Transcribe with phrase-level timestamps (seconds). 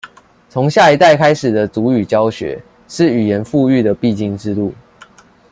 [0.49, 4.73] 從下一代開始的族語教學，是語言復育的必經之路